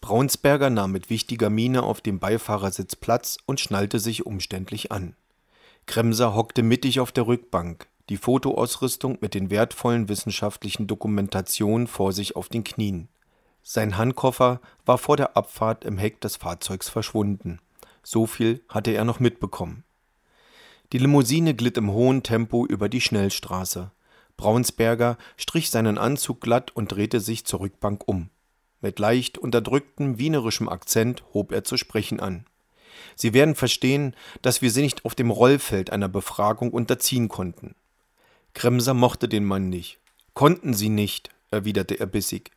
Braunsberger 0.00 0.70
nahm 0.70 0.92
mit 0.92 1.10
wichtiger 1.10 1.50
Miene 1.50 1.82
auf 1.82 2.00
dem 2.00 2.18
Beifahrersitz 2.18 2.96
Platz 2.96 3.36
und 3.44 3.60
schnallte 3.60 3.98
sich 3.98 4.24
umständlich 4.24 4.90
an. 4.90 5.14
Kremser 5.86 6.34
hockte 6.34 6.62
mittig 6.62 7.00
auf 7.00 7.12
der 7.12 7.26
Rückbank, 7.26 7.88
die 8.08 8.16
Fotoausrüstung 8.16 9.18
mit 9.20 9.34
den 9.34 9.50
wertvollen 9.50 10.08
wissenschaftlichen 10.08 10.86
Dokumentationen 10.86 11.86
vor 11.86 12.12
sich 12.12 12.36
auf 12.36 12.48
den 12.48 12.64
Knien. 12.64 13.08
Sein 13.62 13.98
Handkoffer 13.98 14.60
war 14.86 14.96
vor 14.96 15.16
der 15.16 15.36
Abfahrt 15.36 15.84
im 15.84 15.98
Heck 15.98 16.20
des 16.20 16.36
Fahrzeugs 16.36 16.88
verschwunden. 16.88 17.60
So 18.12 18.26
viel 18.26 18.60
hatte 18.68 18.90
er 18.90 19.04
noch 19.04 19.20
mitbekommen. 19.20 19.84
Die 20.92 20.98
Limousine 20.98 21.54
glitt 21.54 21.76
im 21.76 21.92
hohen 21.92 22.24
Tempo 22.24 22.66
über 22.66 22.88
die 22.88 23.00
Schnellstraße. 23.00 23.92
Braunsberger 24.36 25.16
strich 25.36 25.70
seinen 25.70 25.96
Anzug 25.96 26.40
glatt 26.40 26.72
und 26.74 26.90
drehte 26.90 27.20
sich 27.20 27.44
zur 27.44 27.60
Rückbank 27.60 28.02
um. 28.08 28.28
Mit 28.80 28.98
leicht 28.98 29.38
unterdrücktem 29.38 30.18
wienerischem 30.18 30.68
Akzent 30.68 31.22
hob 31.34 31.52
er 31.52 31.62
zu 31.62 31.76
sprechen 31.76 32.18
an. 32.18 32.46
Sie 33.14 33.32
werden 33.32 33.54
verstehen, 33.54 34.16
dass 34.42 34.60
wir 34.60 34.72
sie 34.72 34.82
nicht 34.82 35.04
auf 35.04 35.14
dem 35.14 35.30
Rollfeld 35.30 35.92
einer 35.92 36.08
Befragung 36.08 36.72
unterziehen 36.72 37.28
konnten. 37.28 37.76
Kremser 38.54 38.92
mochte 38.92 39.28
den 39.28 39.44
Mann 39.44 39.68
nicht. 39.68 40.00
Konnten 40.34 40.74
sie 40.74 40.88
nicht, 40.88 41.30
erwiderte 41.52 42.00
er 42.00 42.06
bissig. 42.06 42.50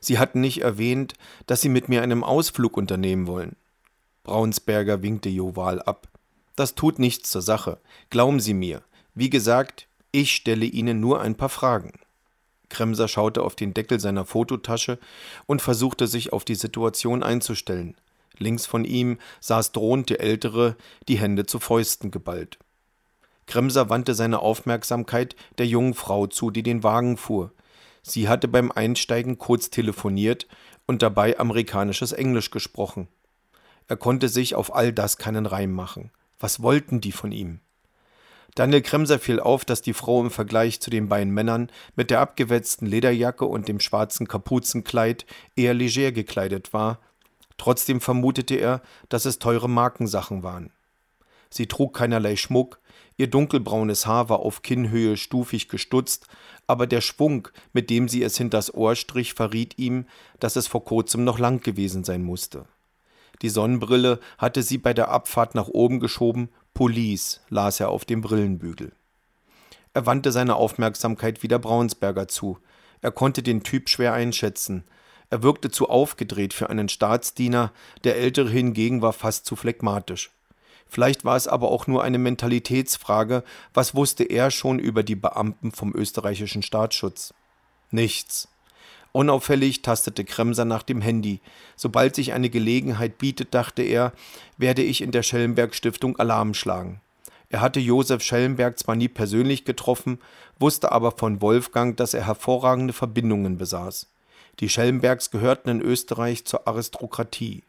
Sie 0.00 0.18
hatten 0.18 0.42
nicht 0.42 0.60
erwähnt, 0.60 1.14
dass 1.46 1.62
sie 1.62 1.70
mit 1.70 1.88
mir 1.88 2.02
einen 2.02 2.22
Ausflug 2.22 2.76
unternehmen 2.76 3.26
wollen. 3.26 3.56
Braunsberger 4.28 5.02
winkte 5.02 5.30
joval 5.30 5.80
ab. 5.80 6.06
Das 6.54 6.74
tut 6.74 6.98
nichts 6.98 7.30
zur 7.30 7.40
Sache. 7.40 7.78
Glauben 8.10 8.40
Sie 8.40 8.52
mir. 8.52 8.82
Wie 9.14 9.30
gesagt, 9.30 9.88
ich 10.12 10.32
stelle 10.32 10.66
Ihnen 10.66 11.00
nur 11.00 11.22
ein 11.22 11.34
paar 11.34 11.48
Fragen. 11.48 11.92
Kremser 12.68 13.08
schaute 13.08 13.42
auf 13.42 13.56
den 13.56 13.72
Deckel 13.72 13.98
seiner 14.00 14.26
Fototasche 14.26 14.98
und 15.46 15.62
versuchte 15.62 16.06
sich 16.06 16.34
auf 16.34 16.44
die 16.44 16.56
Situation 16.56 17.22
einzustellen. 17.22 17.96
Links 18.36 18.66
von 18.66 18.84
ihm 18.84 19.16
saß 19.40 19.72
drohend 19.72 20.10
der 20.10 20.20
Ältere, 20.20 20.76
die 21.08 21.16
Hände 21.16 21.46
zu 21.46 21.58
Fäusten 21.58 22.10
geballt. 22.10 22.58
Kremser 23.46 23.88
wandte 23.88 24.14
seine 24.14 24.40
Aufmerksamkeit 24.40 25.36
der 25.56 25.66
jungen 25.66 25.94
Frau 25.94 26.26
zu, 26.26 26.50
die 26.50 26.62
den 26.62 26.82
Wagen 26.82 27.16
fuhr. 27.16 27.50
Sie 28.02 28.28
hatte 28.28 28.46
beim 28.46 28.70
Einsteigen 28.70 29.38
kurz 29.38 29.70
telefoniert 29.70 30.46
und 30.86 31.00
dabei 31.00 31.38
amerikanisches 31.38 32.12
Englisch 32.12 32.50
gesprochen. 32.50 33.08
Er 33.88 33.96
konnte 33.96 34.28
sich 34.28 34.54
auf 34.54 34.74
all 34.74 34.92
das 34.92 35.16
keinen 35.16 35.46
Reim 35.46 35.72
machen. 35.72 36.10
Was 36.38 36.62
wollten 36.62 37.00
die 37.00 37.12
von 37.12 37.32
ihm? 37.32 37.60
Daniel 38.54 38.82
Kremser 38.82 39.18
fiel 39.18 39.40
auf, 39.40 39.64
dass 39.64 39.82
die 39.82 39.94
Frau 39.94 40.20
im 40.20 40.30
Vergleich 40.30 40.80
zu 40.80 40.90
den 40.90 41.08
beiden 41.08 41.32
Männern 41.32 41.70
mit 41.96 42.10
der 42.10 42.20
abgewetzten 42.20 42.86
Lederjacke 42.86 43.44
und 43.44 43.68
dem 43.68 43.80
schwarzen 43.80 44.28
Kapuzenkleid 44.28 45.26
eher 45.56 45.74
leger 45.74 46.12
gekleidet 46.12 46.72
war. 46.72 46.98
Trotzdem 47.56 48.00
vermutete 48.00 48.56
er, 48.56 48.82
dass 49.08 49.24
es 49.24 49.38
teure 49.38 49.68
Markensachen 49.68 50.42
waren. 50.42 50.70
Sie 51.50 51.66
trug 51.66 51.94
keinerlei 51.94 52.36
Schmuck, 52.36 52.80
ihr 53.16 53.28
dunkelbraunes 53.28 54.06
Haar 54.06 54.28
war 54.28 54.40
auf 54.40 54.62
Kinnhöhe 54.62 55.16
stufig 55.16 55.68
gestutzt, 55.68 56.26
aber 56.66 56.86
der 56.86 57.00
Schwung, 57.00 57.48
mit 57.72 57.90
dem 57.90 58.08
sie 58.08 58.22
es 58.22 58.36
hinters 58.36 58.74
Ohr 58.74 58.96
strich, 58.96 59.34
verriet 59.34 59.78
ihm, 59.78 60.06
dass 60.40 60.56
es 60.56 60.66
vor 60.66 60.84
kurzem 60.84 61.24
noch 61.24 61.38
lang 61.38 61.60
gewesen 61.60 62.04
sein 62.04 62.22
musste. 62.22 62.66
Die 63.42 63.48
Sonnenbrille 63.48 64.20
hatte 64.38 64.62
sie 64.62 64.78
bei 64.78 64.94
der 64.94 65.10
Abfahrt 65.10 65.54
nach 65.54 65.68
oben 65.68 66.00
geschoben, 66.00 66.48
Police 66.74 67.40
las 67.48 67.80
er 67.80 67.88
auf 67.90 68.04
dem 68.04 68.20
Brillenbügel. 68.20 68.92
Er 69.94 70.06
wandte 70.06 70.32
seine 70.32 70.56
Aufmerksamkeit 70.56 71.42
wieder 71.42 71.58
Braunsberger 71.58 72.28
zu. 72.28 72.58
Er 73.00 73.10
konnte 73.10 73.42
den 73.42 73.62
Typ 73.62 73.88
schwer 73.88 74.12
einschätzen. 74.12 74.84
Er 75.30 75.42
wirkte 75.42 75.70
zu 75.70 75.88
aufgedreht 75.88 76.54
für 76.54 76.70
einen 76.70 76.88
Staatsdiener, 76.88 77.72
der 78.04 78.16
Ältere 78.16 78.48
hingegen 78.48 79.02
war 79.02 79.12
fast 79.12 79.44
zu 79.44 79.56
phlegmatisch. 79.56 80.30
Vielleicht 80.86 81.24
war 81.24 81.36
es 81.36 81.46
aber 81.46 81.70
auch 81.70 81.86
nur 81.86 82.02
eine 82.02 82.18
Mentalitätsfrage, 82.18 83.44
was 83.74 83.94
wusste 83.94 84.24
er 84.24 84.50
schon 84.50 84.78
über 84.78 85.02
die 85.02 85.16
Beamten 85.16 85.70
vom 85.70 85.94
österreichischen 85.94 86.62
Staatsschutz? 86.62 87.34
Nichts. 87.90 88.48
Unauffällig 89.12 89.82
tastete 89.82 90.24
Kremser 90.24 90.64
nach 90.64 90.82
dem 90.82 91.00
Handy. 91.00 91.40
Sobald 91.76 92.14
sich 92.14 92.32
eine 92.32 92.50
Gelegenheit 92.50 93.18
bietet, 93.18 93.54
dachte 93.54 93.82
er, 93.82 94.12
werde 94.58 94.82
ich 94.82 95.00
in 95.00 95.12
der 95.12 95.22
Schellenberg 95.22 95.74
Stiftung 95.74 96.18
Alarm 96.18 96.54
schlagen. 96.54 97.00
Er 97.50 97.62
hatte 97.62 97.80
Josef 97.80 98.22
Schellenberg 98.22 98.78
zwar 98.78 98.94
nie 98.94 99.08
persönlich 99.08 99.64
getroffen, 99.64 100.18
wusste 100.58 100.92
aber 100.92 101.12
von 101.12 101.40
Wolfgang, 101.40 101.96
dass 101.96 102.12
er 102.12 102.26
hervorragende 102.26 102.92
Verbindungen 102.92 103.56
besaß. 103.56 104.08
Die 104.60 104.68
Schellenbergs 104.68 105.30
gehörten 105.30 105.70
in 105.70 105.80
Österreich 105.80 106.44
zur 106.44 106.68
Aristokratie. 106.68 107.62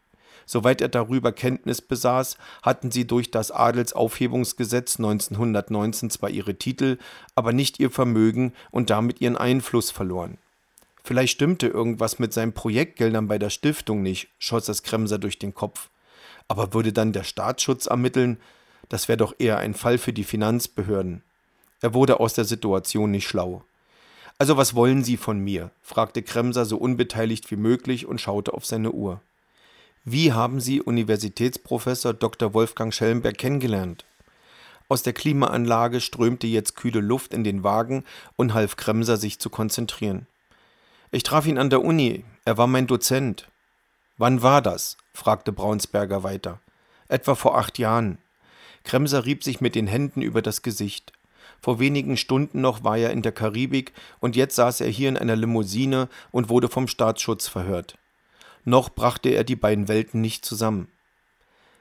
Soweit 0.46 0.82
er 0.82 0.90
darüber 0.90 1.32
Kenntnis 1.32 1.80
besaß, 1.80 2.38
hatten 2.64 2.90
sie 2.90 3.06
durch 3.06 3.30
das 3.30 3.52
Adelsaufhebungsgesetz 3.52 4.98
1919 4.98 6.10
zwar 6.10 6.32
ihre 6.32 6.56
Titel, 6.56 6.98
aber 7.36 7.54
nicht 7.54 7.80
ihr 7.80 7.92
Vermögen 7.92 8.54
und 8.72 8.90
damit 8.90 9.22
ihren 9.22 9.38
Einfluss 9.38 9.92
verloren. 9.92 10.40
Vielleicht 11.04 11.34
stimmte 11.34 11.68
irgendwas 11.68 12.20
mit 12.20 12.34
seinen 12.34 12.54
Projektgeldern 12.54 13.28
bei 13.28 13.40
der 13.40 13.50
Stiftung 13.50 14.02
nicht, 14.02 14.28
schoss 14.38 14.70
es 14.70 14.84
Kremser 14.84 15.18
durch 15.18 15.40
den 15.40 15.54
Kopf. 15.54 15.90
Aber 16.48 16.74
würde 16.74 16.94
dann 16.94 17.14
der 17.14 17.24
Staatsschutz 17.24 17.86
ermitteln? 17.86 18.40
Das 18.90 19.08
wäre 19.08 19.18
doch 19.18 19.34
eher 19.38 19.58
ein 19.58 19.74
Fall 19.74 19.98
für 19.98 20.14
die 20.14 20.24
Finanzbehörden. 20.24 21.24
Er 21.82 21.94
wurde 21.94 22.20
aus 22.20 22.34
der 22.34 22.46
Situation 22.46 23.12
nicht 23.12 23.28
schlau. 23.28 23.64
Also 24.38 24.58
was 24.58 24.74
wollen 24.74 25.04
Sie 25.04 25.18
von 25.18 25.40
mir? 25.40 25.72
fragte 25.82 26.24
Kremser 26.24 26.66
so 26.66 26.78
unbeteiligt 26.78 27.52
wie 27.52 27.58
möglich 27.58 28.06
und 28.06 28.22
schaute 28.22 28.54
auf 28.54 28.66
seine 28.66 28.92
Uhr. 28.92 29.22
Wie 30.06 30.32
haben 30.34 30.60
Sie 30.60 30.82
Universitätsprofessor 30.82 32.14
Dr. 32.14 32.54
Wolfgang 32.54 32.94
Schellenberg 32.94 33.38
kennengelernt? 33.38 34.06
Aus 34.88 35.04
der 35.04 35.14
Klimaanlage 35.14 36.02
strömte 36.02 36.48
jetzt 36.48 36.76
kühle 36.76 37.02
Luft 37.02 37.34
in 37.34 37.44
den 37.44 37.64
Wagen 37.64 38.06
und 38.38 38.54
half 38.54 38.76
Kremser 38.76 39.18
sich 39.18 39.40
zu 39.40 39.50
konzentrieren. 39.50 40.26
Ich 41.12 41.24
traf 41.24 41.48
ihn 41.48 41.58
an 41.58 41.70
der 41.70 41.84
Uni. 41.84 42.24
Er 42.46 42.58
war 42.58 42.68
mein 42.68 42.86
Dozent. 42.88 43.50
Wann 44.18 44.42
war 44.42 44.62
das? 44.62 44.98
fragte 45.14 45.52
Braunsberger 45.52 46.24
weiter. 46.24 46.62
Etwa 47.08 47.34
vor 47.34 47.58
acht 47.58 47.80
Jahren. 47.80 48.20
Kremser 48.84 49.26
rieb 49.26 49.44
sich 49.44 49.60
mit 49.60 49.76
den 49.76 49.88
Händen 49.88 50.22
über 50.22 50.42
das 50.42 50.62
Gesicht. 50.62 51.14
Vor 51.62 51.80
wenigen 51.80 52.16
Stunden 52.16 52.62
noch 52.62 52.84
war 52.84 52.98
er 52.98 53.12
in 53.12 53.22
der 53.22 53.32
Karibik 53.32 53.94
und 54.20 54.36
jetzt 54.36 54.56
saß 54.56 54.82
er 54.82 54.90
hier 54.90 55.10
in 55.10 55.18
einer 55.18 55.36
Limousine 55.36 56.10
und 56.32 56.50
wurde 56.50 56.70
vom 56.70 56.88
Staatsschutz 56.88 57.48
verhört. 57.48 57.98
Noch 58.64 58.90
brachte 58.90 59.30
er 59.30 59.44
die 59.44 59.56
beiden 59.56 59.88
Welten 59.88 60.22
nicht 60.22 60.46
zusammen. 60.46 60.90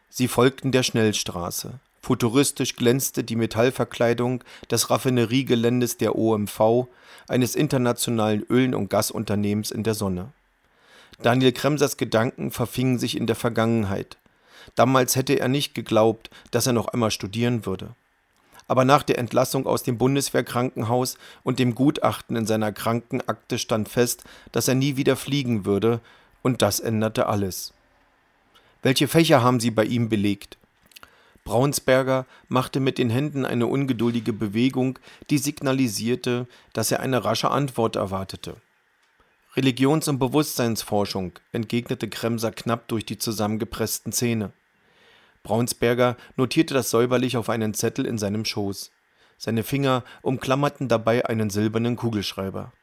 Sie 0.09 0.27
folgten 0.27 0.73
der 0.73 0.83
Schnellstraße. 0.83 1.81
Futuristisch 2.01 2.77
glänzte 2.77 3.25
die 3.25 3.37
Metallverkleidung 3.37 4.45
des 4.71 4.91
Raffineriegeländes 4.91 5.97
der 5.97 6.17
OMV, 6.17 6.87
eines 7.29 7.55
internationalen 7.55 8.43
Öl- 8.49 8.75
und 8.75 8.89
Gasunternehmens 8.89 9.71
in 9.71 9.83
der 9.83 9.95
Sonne. 9.95 10.33
Daniel 11.21 11.53
Kremsers 11.53 11.97
Gedanken 11.97 12.51
verfingen 12.51 12.99
sich 12.99 13.17
in 13.17 13.27
der 13.27 13.37
Vergangenheit. 13.37 14.17
Damals 14.75 15.17
hätte 15.17 15.39
er 15.39 15.49
nicht 15.49 15.75
geglaubt, 15.75 16.31
dass 16.51 16.67
er 16.67 16.73
noch 16.73 16.89
einmal 16.89 17.11
studieren 17.11 17.67
würde. 17.67 17.95
Aber 18.69 18.85
nach 18.85 19.03
der 19.03 19.19
Entlassung 19.19 19.67
aus 19.67 19.83
dem 19.83 19.99
Bundeswehrkrankenhaus 19.99 21.17
und 21.43 21.59
dem 21.59 21.75
Gutachten 21.75 22.37
in 22.37 22.47
seiner 22.47 22.71
Krankenakte 22.71 23.59
stand 23.59 23.89
fest, 23.89 24.25
dass 24.53 24.69
er 24.69 24.75
nie 24.75 24.97
wieder 24.97 25.17
fliegen 25.17 25.65
würde, 25.65 26.01
und 26.43 26.63
das 26.63 26.79
änderte 26.79 27.27
alles. 27.27 27.73
Welche 28.83 29.09
Fächer 29.09 29.43
haben 29.43 29.59
Sie 29.59 29.73
bei 29.73 29.85
ihm 29.85 30.09
belegt? 30.09 30.57
Braunsberger 31.49 32.27
machte 32.49 32.79
mit 32.79 32.99
den 32.99 33.09
Händen 33.09 33.47
eine 33.47 33.69
ungeduldige 33.69 34.35
Bewegung, 34.35 34.99
die 35.31 35.39
signalisierte, 35.39 36.47
dass 36.75 36.93
er 36.93 37.01
eine 37.01 37.25
rasche 37.25 37.51
Antwort 37.51 37.97
erwartete. 37.97 38.57
Religions- 39.57 40.09
und 40.09 40.19
Bewusstseinsforschung, 40.19 41.33
entgegnete 41.53 42.07
Kremser 42.07 42.53
knapp 42.53 42.87
durch 42.89 43.07
die 43.07 43.17
zusammengepressten 43.17 44.13
Zähne. 44.13 44.53
Braunsberger 45.43 46.19
notierte 46.37 46.75
das 46.75 46.91
säuberlich 46.91 47.39
auf 47.39 47.49
einen 47.49 47.73
Zettel 47.73 48.05
in 48.05 48.19
seinem 48.19 48.45
Schoß. 48.45 48.91
Seine 49.39 49.63
Finger 49.63 50.05
umklammerten 50.21 50.89
dabei 50.89 51.25
einen 51.25 51.49
silbernen 51.49 51.97
Kugelschreiber. 51.97 52.75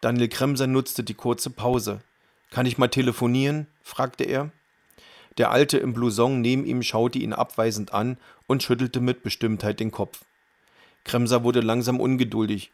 Daniel 0.00 0.28
Kremser 0.28 0.68
nutzte 0.68 1.02
die 1.02 1.14
kurze 1.14 1.50
Pause. 1.50 2.02
Kann 2.50 2.66
ich 2.66 2.78
mal 2.78 2.86
telefonieren? 2.86 3.66
fragte 3.82 4.22
er. 4.22 4.52
Der 5.38 5.50
Alte 5.50 5.78
im 5.78 5.92
Blouson 5.92 6.40
neben 6.40 6.64
ihm 6.64 6.82
schaute 6.82 7.18
ihn 7.18 7.32
abweisend 7.32 7.92
an 7.92 8.18
und 8.46 8.62
schüttelte 8.62 9.00
mit 9.00 9.22
Bestimmtheit 9.22 9.80
den 9.80 9.90
Kopf. 9.90 10.24
Kremser 11.04 11.44
wurde 11.44 11.60
langsam 11.60 12.00
ungeduldig. 12.00 12.70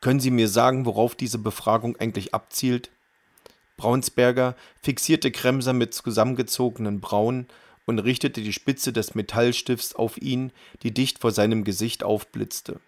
Können 0.00 0.20
Sie 0.20 0.30
mir 0.30 0.48
sagen, 0.48 0.86
worauf 0.86 1.14
diese 1.14 1.38
Befragung 1.38 1.96
eigentlich 1.96 2.34
abzielt? 2.34 2.90
Braunsberger 3.76 4.56
fixierte 4.82 5.30
Kremser 5.30 5.72
mit 5.72 5.94
zusammengezogenen 5.94 7.00
Brauen 7.00 7.46
und 7.86 7.98
richtete 7.98 8.42
die 8.42 8.52
Spitze 8.52 8.92
des 8.92 9.14
Metallstifts 9.14 9.94
auf 9.94 10.20
ihn, 10.20 10.52
die 10.82 10.92
dicht 10.92 11.18
vor 11.18 11.32
seinem 11.32 11.64
Gesicht 11.64 12.04
aufblitzte. 12.04 12.80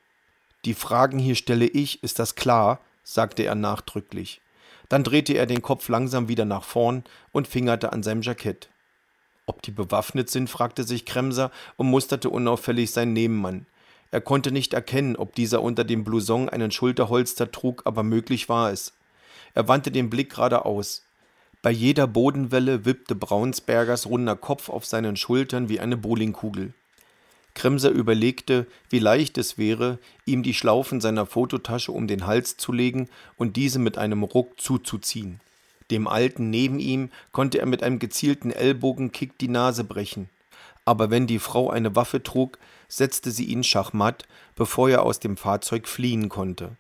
Die 0.65 0.75
Fragen 0.75 1.19
hier 1.19 1.35
stelle 1.35 1.67
ich, 1.67 2.03
ist 2.03 2.19
das 2.19 2.35
klar? 2.35 2.81
sagte 3.03 3.43
er 3.43 3.57
nachdrücklich. 3.57 4.41
Dann 4.89 5.03
drehte 5.03 5.33
er 5.33 5.47
den 5.47 5.63
Kopf 5.63 5.89
langsam 5.89 6.29
wieder 6.29 6.45
nach 6.45 6.65
vorn 6.65 7.05
und 7.33 7.49
fingerte 7.49 7.93
an 7.93 8.03
seinem 8.03 8.23
Jackett. 8.23 8.69
Ob 9.47 9.63
die 9.63 9.71
bewaffnet 9.71 10.31
sind, 10.31 10.49
fragte 10.49 10.85
sich 10.85 11.05
Kremser 11.05 11.51
und 11.77 11.89
musterte 11.89 12.31
unauffällig 12.31 12.91
seinen 12.93 13.13
Nebenmann. 13.13 13.67
Er 14.11 14.21
konnte 14.21 14.53
nicht 14.53 14.75
erkennen, 14.75 15.17
ob 15.17 15.35
dieser 15.35 15.63
unter 15.63 15.85
dem 15.85 16.05
Blouson 16.05 16.49
einen 16.49 16.71
Schulterholster 16.71 17.51
trug, 17.51 17.83
aber 17.85 18.03
möglich 18.03 18.49
war 18.49 18.71
es. 18.71 18.93
Er 19.55 19.69
wandte 19.69 19.91
den 19.91 20.11
Blick 20.11 20.31
geradeaus. 20.31 21.05
Bei 21.63 21.71
jeder 21.71 22.07
Bodenwelle 22.07 22.85
wippte 22.85 23.15
Braunsbergers 23.15 24.07
runder 24.07 24.37
Kopf 24.37 24.69
auf 24.69 24.85
seinen 24.85 25.17
Schultern 25.17 25.69
wie 25.69 25.81
eine 25.81 25.97
Bowlingkugel. 25.97 26.75
Kremser 27.55 27.91
überlegte, 27.91 28.67
wie 28.89 28.99
leicht 28.99 29.39
es 29.39 29.59
wäre, 29.59 29.99
ihm 30.25 30.43
die 30.43 30.55
Schlaufen 30.55 31.01
seiner 31.01 31.27
Fototasche 31.27 31.93
um 31.93 32.07
den 32.07 32.27
Hals 32.27 32.57
zu 32.57 32.73
legen 32.73 33.09
und 33.37 33.57
diese 33.57 33.79
mit 33.79 33.99
einem 33.99 34.23
Ruck 34.23 34.61
zuzuziehen. 34.61 35.41
Dem 35.93 36.09
Alten 36.09 36.49
neben 36.49 36.79
ihm 36.79 37.11
konnte 37.33 37.59
er 37.59 37.67
mit 37.67 37.83
einem 37.83 37.99
gezielten 37.99 38.51
Ellbogenkick 38.51 39.37
die 39.37 39.49
Nase 39.49 39.85
brechen. 39.85 40.31
Aber 40.87 41.11
wenn 41.11 41.27
die 41.27 41.39
Frau 41.39 41.69
eine 41.69 41.95
Waffe 41.95 42.23
trug, 42.23 42.59
setzte 42.89 43.31
sie 43.31 43.45
ihn 43.45 43.63
schachmatt, 43.63 44.27
bevor 44.55 44.89
er 44.89 45.03
aus 45.03 45.21
dem 45.21 45.37
Fahrzeug 45.37 45.87
fliehen 45.87 46.31
konnte. 46.31 46.79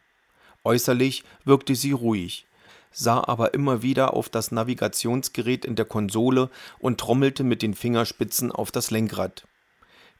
Äußerlich 0.64 1.24
wirkte 1.44 1.74
sie 1.74 1.92
ruhig, 1.92 2.46
sah 2.90 3.22
aber 3.22 3.52
immer 3.52 3.82
wieder 3.82 4.14
auf 4.14 4.30
das 4.30 4.50
Navigationsgerät 4.50 5.66
in 5.66 5.76
der 5.76 5.84
Konsole 5.84 6.48
und 6.78 6.98
trommelte 6.98 7.44
mit 7.44 7.60
den 7.60 7.74
Fingerspitzen 7.74 8.50
auf 8.50 8.72
das 8.72 8.90
Lenkrad. 8.90 9.46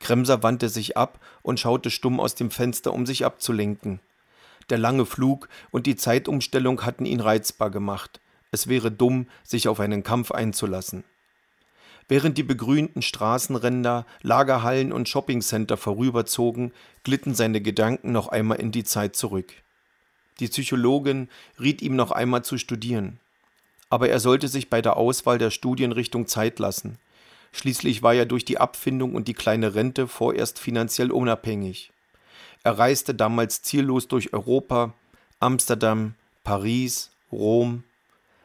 Kremser 0.00 0.42
wandte 0.42 0.68
sich 0.68 0.98
ab 0.98 1.18
und 1.40 1.58
schaute 1.58 1.90
stumm 1.90 2.20
aus 2.20 2.34
dem 2.34 2.50
Fenster, 2.50 2.92
um 2.92 3.06
sich 3.06 3.24
abzulenken. 3.24 4.00
Der 4.68 4.76
lange 4.76 5.06
Flug 5.06 5.48
und 5.70 5.86
die 5.86 5.96
Zeitumstellung 5.96 6.84
hatten 6.84 7.06
ihn 7.06 7.20
reizbar 7.20 7.70
gemacht. 7.70 8.20
Es 8.52 8.68
wäre 8.68 8.92
dumm, 8.92 9.26
sich 9.42 9.66
auf 9.66 9.80
einen 9.80 10.04
Kampf 10.04 10.30
einzulassen. 10.30 11.02
Während 12.08 12.36
die 12.36 12.42
begrünten 12.42 13.00
Straßenränder, 13.00 14.06
Lagerhallen 14.20 14.92
und 14.92 15.08
Shoppingcenter 15.08 15.76
vorüberzogen, 15.76 16.72
glitten 17.04 17.34
seine 17.34 17.60
Gedanken 17.60 18.12
noch 18.12 18.28
einmal 18.28 18.60
in 18.60 18.70
die 18.70 18.84
Zeit 18.84 19.16
zurück. 19.16 19.52
Die 20.38 20.48
Psychologin 20.48 21.28
riet 21.58 21.82
ihm 21.82 21.96
noch 21.96 22.10
einmal 22.10 22.44
zu 22.44 22.58
studieren. 22.58 23.18
Aber 23.88 24.08
er 24.08 24.20
sollte 24.20 24.48
sich 24.48 24.68
bei 24.70 24.82
der 24.82 24.96
Auswahl 24.96 25.38
der 25.38 25.50
Studienrichtung 25.50 26.26
Zeit 26.26 26.58
lassen. 26.58 26.98
Schließlich 27.52 28.02
war 28.02 28.14
er 28.14 28.26
durch 28.26 28.44
die 28.44 28.58
Abfindung 28.58 29.14
und 29.14 29.28
die 29.28 29.34
kleine 29.34 29.74
Rente 29.74 30.08
vorerst 30.08 30.58
finanziell 30.58 31.10
unabhängig. 31.10 31.92
Er 32.64 32.78
reiste 32.78 33.14
damals 33.14 33.62
ziellos 33.62 34.08
durch 34.08 34.32
Europa, 34.32 34.94
Amsterdam, 35.40 36.14
Paris, 36.44 37.10
Rom. 37.30 37.84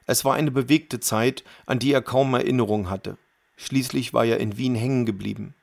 Es 0.07 0.25
war 0.25 0.33
eine 0.33 0.49
bewegte 0.49 0.99
Zeit, 0.99 1.43
an 1.67 1.77
die 1.77 1.93
er 1.93 2.01
kaum 2.01 2.33
Erinnerung 2.33 2.89
hatte. 2.89 3.17
Schließlich 3.57 4.13
war 4.13 4.25
er 4.25 4.39
in 4.39 4.57
Wien 4.57 4.73
hängen 4.73 5.05
geblieben. 5.05 5.53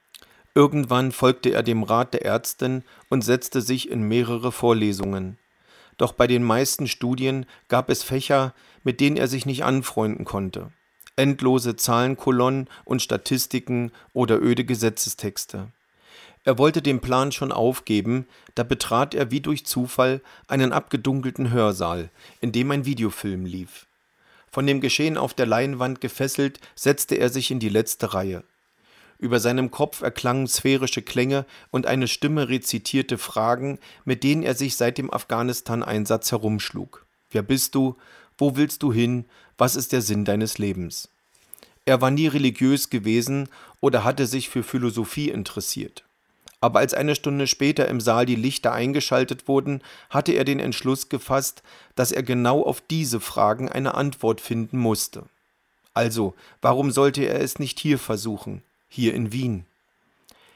Irgendwann 0.54 1.10
folgte 1.10 1.50
er 1.50 1.64
dem 1.64 1.82
Rat 1.82 2.14
der 2.14 2.24
Ärztin 2.24 2.84
und 3.10 3.24
setzte 3.24 3.60
sich 3.60 3.90
in 3.90 4.06
mehrere 4.06 4.52
Vorlesungen. 4.52 5.38
Doch 5.96 6.12
bei 6.12 6.28
den 6.28 6.44
meisten 6.44 6.86
Studien 6.86 7.46
gab 7.66 7.90
es 7.90 8.04
Fächer, 8.04 8.54
mit 8.84 9.00
denen 9.00 9.16
er 9.16 9.26
sich 9.26 9.46
nicht 9.46 9.64
anfreunden 9.64 10.24
konnte 10.24 10.70
endlose 11.16 11.76
Zahlenkolonnen 11.76 12.68
und 12.84 13.02
Statistiken 13.02 13.92
oder 14.12 14.40
öde 14.40 14.64
Gesetzestexte. 14.64 15.70
Er 16.44 16.58
wollte 16.58 16.82
den 16.82 17.00
Plan 17.00 17.32
schon 17.32 17.52
aufgeben, 17.52 18.26
da 18.54 18.64
betrat 18.64 19.14
er 19.14 19.30
wie 19.30 19.40
durch 19.40 19.64
Zufall 19.64 20.20
einen 20.46 20.72
abgedunkelten 20.72 21.50
Hörsaal, 21.50 22.10
in 22.40 22.52
dem 22.52 22.70
ein 22.70 22.84
Videofilm 22.84 23.46
lief. 23.46 23.86
Von 24.54 24.68
dem 24.68 24.80
Geschehen 24.80 25.18
auf 25.18 25.34
der 25.34 25.46
Leinwand 25.46 26.00
gefesselt, 26.00 26.60
setzte 26.76 27.16
er 27.16 27.28
sich 27.28 27.50
in 27.50 27.58
die 27.58 27.68
letzte 27.68 28.14
Reihe. 28.14 28.44
Über 29.18 29.40
seinem 29.40 29.72
Kopf 29.72 30.00
erklangen 30.00 30.46
sphärische 30.46 31.02
Klänge 31.02 31.44
und 31.72 31.88
eine 31.88 32.06
Stimme 32.06 32.48
rezitierte 32.48 33.18
Fragen, 33.18 33.80
mit 34.04 34.22
denen 34.22 34.44
er 34.44 34.54
sich 34.54 34.76
seit 34.76 34.96
dem 34.96 35.12
Afghanistan-Einsatz 35.12 36.30
herumschlug. 36.30 37.04
Wer 37.32 37.42
bist 37.42 37.74
du? 37.74 37.96
Wo 38.38 38.54
willst 38.54 38.84
du 38.84 38.92
hin? 38.92 39.24
Was 39.58 39.74
ist 39.74 39.90
der 39.90 40.02
Sinn 40.02 40.24
deines 40.24 40.56
Lebens? 40.58 41.08
Er 41.84 42.00
war 42.00 42.12
nie 42.12 42.28
religiös 42.28 42.90
gewesen 42.90 43.48
oder 43.80 44.04
hatte 44.04 44.28
sich 44.28 44.50
für 44.50 44.62
Philosophie 44.62 45.30
interessiert. 45.30 46.04
Aber 46.64 46.78
als 46.78 46.94
eine 46.94 47.14
Stunde 47.14 47.46
später 47.46 47.88
im 47.88 48.00
Saal 48.00 48.24
die 48.24 48.36
Lichter 48.36 48.72
eingeschaltet 48.72 49.48
wurden, 49.48 49.82
hatte 50.08 50.32
er 50.32 50.44
den 50.44 50.60
Entschluss 50.60 51.10
gefasst, 51.10 51.62
dass 51.94 52.10
er 52.10 52.22
genau 52.22 52.62
auf 52.62 52.80
diese 52.80 53.20
Fragen 53.20 53.68
eine 53.68 53.92
Antwort 53.92 54.40
finden 54.40 54.78
musste. 54.78 55.24
Also, 55.92 56.32
warum 56.62 56.90
sollte 56.90 57.22
er 57.22 57.42
es 57.42 57.58
nicht 57.58 57.78
hier 57.80 57.98
versuchen, 57.98 58.62
hier 58.88 59.12
in 59.12 59.30
Wien? 59.30 59.66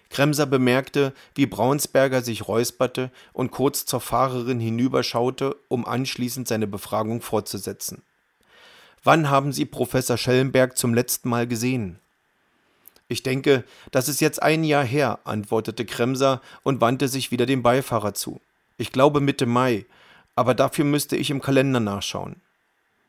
Kremser 0.09 0.47
bemerkte, 0.47 1.13
wie 1.35 1.45
Braunsberger 1.45 2.23
sich 2.23 2.49
räusperte 2.49 3.11
und 3.35 3.51
kurz 3.51 3.85
zur 3.85 4.01
Fahrerin 4.01 4.61
hinüberschaute, 4.61 5.57
um 5.69 5.85
anschließend 5.85 6.49
seine 6.49 6.67
Befragung 6.67 7.21
fortzusetzen. 7.21 8.01
Wann 9.05 9.29
haben 9.29 9.53
Sie 9.53 9.67
Professor 9.67 10.17
Schellenberg 10.17 10.79
zum 10.79 10.95
letzten 10.95 11.29
Mal 11.29 11.47
gesehen? 11.47 11.99
Ich 13.09 13.23
denke, 13.23 13.65
das 13.91 14.09
ist 14.09 14.21
jetzt 14.21 14.43
ein 14.43 14.65
Jahr 14.65 14.85
her, 14.85 15.21
antwortete 15.25 15.87
Kremser 15.87 16.43
und 16.63 16.83
wandte 16.83 17.09
sich 17.09 17.31
wieder 17.31 17.47
dem 17.47 17.63
Beifahrer 17.63 18.13
zu. 18.13 18.41
Ich 18.77 18.93
glaube 18.93 19.21
Mitte 19.21 19.47
Mai, 19.47 19.87
aber 20.37 20.55
dafür 20.55 20.85
müsste 20.85 21.17
ich 21.17 21.31
im 21.31 21.41
Kalender 21.41 21.81
nachschauen. 21.81 22.37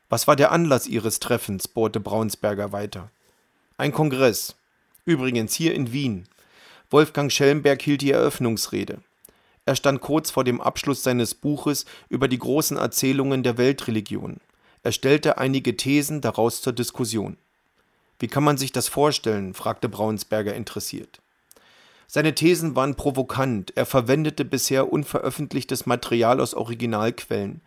Was 0.08 0.26
war 0.28 0.36
der 0.36 0.52
Anlass 0.52 0.88
Ihres 0.88 1.20
Treffens? 1.20 1.68
bohrte 1.68 2.00
Braunsberger 2.00 2.72
weiter. 2.72 3.12
Ein 3.78 3.92
Kongress. 3.92 4.56
Übrigens 5.06 5.54
hier 5.54 5.76
in 5.76 5.92
Wien. 5.92 6.28
Wolfgang 6.90 7.32
Schellenberg 7.32 7.82
hielt 7.82 8.02
die 8.02 8.12
Eröffnungsrede. 8.12 9.00
Er 9.66 9.76
stand 9.76 10.02
kurz 10.02 10.32
vor 10.32 10.44
dem 10.44 10.62
Abschluss 10.62 11.04
seines 11.04 11.36
Buches 11.36 11.86
über 12.08 12.28
die 12.28 12.40
großen 12.40 12.78
Erzählungen 12.78 13.44
der 13.44 13.58
Weltreligion. 13.58 14.38
Er 14.82 14.94
stellte 14.94 15.38
einige 15.38 15.78
Thesen 15.78 16.22
daraus 16.22 16.62
zur 16.62 16.74
Diskussion. 16.74 17.38
Wie 18.20 18.28
kann 18.28 18.44
man 18.44 18.58
sich 18.58 18.72
das 18.72 18.88
vorstellen? 18.88 19.54
fragte 19.54 19.90
Braunsberger 19.90 20.54
interessiert. 20.54 21.22
Seine 22.12 22.34
Thesen 22.34 22.76
waren 22.76 22.96
provokant, 22.96 23.72
er 23.78 23.86
verwendete 23.86 24.44
bisher 24.44 24.92
unveröffentlichtes 24.92 25.86
Material 25.86 26.42
aus 26.42 26.56
Originalquellen. 26.56 27.62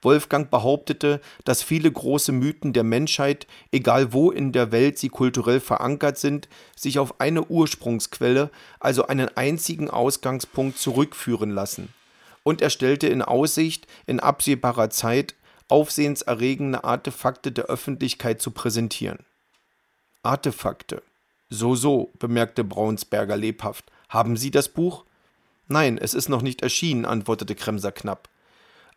Wolfgang 0.00 0.50
behauptete, 0.50 1.20
dass 1.44 1.64
viele 1.64 1.90
große 1.90 2.30
Mythen 2.30 2.72
der 2.72 2.84
Menschheit, 2.84 3.48
egal 3.72 4.12
wo 4.12 4.30
in 4.30 4.52
der 4.52 4.70
Welt 4.70 4.98
sie 4.98 5.08
kulturell 5.08 5.58
verankert 5.58 6.16
sind, 6.16 6.48
sich 6.76 7.00
auf 7.00 7.20
eine 7.20 7.44
Ursprungsquelle, 7.44 8.50
also 8.78 9.08
einen 9.08 9.36
einzigen 9.36 9.90
Ausgangspunkt 9.90 10.78
zurückführen 10.78 11.50
lassen. 11.50 11.92
Und 12.44 12.62
er 12.62 12.70
stellte 12.70 13.08
in 13.08 13.20
Aussicht, 13.20 13.88
in 14.06 14.20
absehbarer 14.20 14.90
Zeit 14.90 15.34
aufsehenserregende 15.66 16.84
Artefakte 16.84 17.50
der 17.50 17.64
Öffentlichkeit 17.64 18.40
zu 18.40 18.52
präsentieren. 18.52 19.18
Artefakte. 20.28 21.02
So, 21.48 21.74
so, 21.74 22.12
bemerkte 22.18 22.62
Braunsberger 22.62 23.34
lebhaft. 23.34 23.90
Haben 24.10 24.36
Sie 24.36 24.50
das 24.50 24.68
Buch? 24.68 25.06
Nein, 25.68 25.96
es 25.96 26.12
ist 26.12 26.28
noch 26.28 26.42
nicht 26.42 26.60
erschienen, 26.60 27.06
antwortete 27.06 27.54
Kremser 27.54 27.92
knapp. 27.92 28.28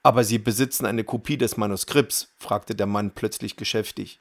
Aber 0.03 0.25
Sie 0.25 0.39
besitzen 0.39 0.85
eine 0.85 1.05
Kopie 1.05 1.37
des 1.37 1.55
Manuskripts? 1.55 2.27
fragte 2.37 2.75
der 2.75 2.85
Mann 2.85 3.11
plötzlich 3.11 3.55
geschäftig. 3.55 4.19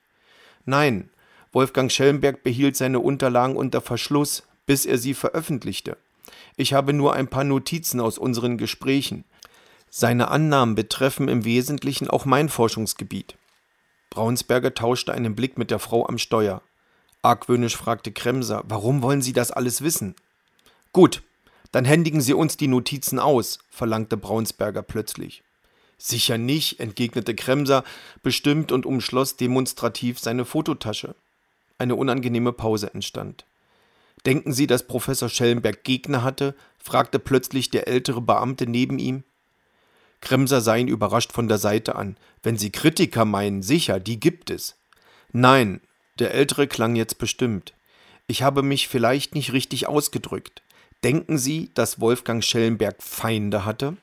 Nein, 0.65 1.11
Wolfgang 1.51 1.91
Schellenberg 1.91 2.45
behielt 2.45 2.77
seine 2.77 3.01
Unterlagen 3.01 3.57
unter 3.57 3.81
Verschluss, 3.81 4.45
bis 4.67 4.87
er 4.87 4.97
sie 4.97 5.15
veröffentlichte. 5.15 5.97
Ich 6.57 6.75
habe 6.75 6.93
nur 6.93 7.15
ein 7.15 7.27
paar 7.27 7.43
Notizen 7.43 7.99
aus 7.99 8.19
unseren 8.19 8.57
Gesprächen. 8.57 9.25
Seine 9.89 10.29
Annahmen 10.29 10.77
betreffen 10.77 11.27
im 11.27 11.45
Wesentlichen 11.45 12.09
auch 12.09 12.25
mein 12.25 12.49
Forschungsgebiet. 12.49 13.35
Braunsberger 14.11 14.75
tauschte 14.75 15.13
einen 15.13 15.35
Blick 15.35 15.59
mit 15.59 15.73
der 15.73 15.81
Frau 15.81 16.07
am 16.07 16.17
Steuer. 16.17 16.63
Argwöhnisch 17.23 17.77
fragte 17.77 18.13
Kremser, 18.13 18.63
warum 18.67 19.03
wollen 19.03 19.23
Sie 19.23 19.33
das 19.33 19.51
alles 19.51 19.83
wissen? 19.83 20.15
Gut, 20.93 21.23
dann 21.73 21.85
händigen 21.85 22.21
Sie 22.21 22.35
uns 22.35 22.57
die 22.57 22.69
Notizen 22.69 23.19
aus, 23.19 23.59
verlangte 23.71 24.17
Braunsberger 24.17 24.83
plötzlich. 24.83 25.43
Sicher 25.99 26.39
nicht, 26.39 26.81
entgegnete 26.81 27.35
Kremser 27.35 27.85
bestimmt 28.23 28.73
und 28.73 28.87
umschloss 28.87 29.37
demonstrativ 29.37 30.19
seine 30.19 30.47
Fototasche. 30.47 31.15
Eine 31.77 31.95
unangenehme 31.95 32.53
Pause 32.53 32.95
entstand. 32.95 33.45
Denken 34.25 34.53
Sie, 34.53 34.67
dass 34.67 34.87
Professor 34.87 35.29
Schellenberg 35.29 35.85
Gegner 35.85 36.23
hatte? 36.23 36.55
fragte 36.79 37.19
plötzlich 37.19 37.71
der 37.71 37.87
ältere 37.87 38.23
Beamte 38.23 38.67
neben 38.67 38.99
ihm. 38.99 39.25
Kremser 40.21 40.61
sah 40.61 40.77
ihn 40.77 40.89
überrascht 40.89 41.33
von 41.33 41.49
der 41.49 41.59
Seite 41.59 41.97
an. 41.97 42.17
Wenn 42.43 42.57
Sie 42.57 42.71
Kritiker 42.71 43.25
meinen, 43.25 43.63
sicher, 43.63 44.01
die 44.01 44.21
gibt 44.21 44.51
es. 44.51 44.77
Nein, 45.33 45.81
der 46.21 46.35
Ältere 46.35 46.67
klang 46.67 46.97
jetzt 46.97 47.19
bestimmt. 47.19 47.75
Ich 48.27 48.43
habe 48.43 48.63
mich 48.63 48.89
vielleicht 48.89 49.35
nicht 49.35 49.53
richtig 49.53 49.89
ausgedrückt. 49.89 50.63
Denken 51.03 51.39
Sie, 51.39 51.71
dass 51.75 52.01
Wolfgang 52.01 52.45
Schellenberg 52.45 53.03
Feinde 53.03 53.65
hatte? 53.65 53.97